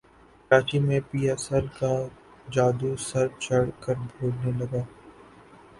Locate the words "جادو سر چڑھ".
2.53-3.69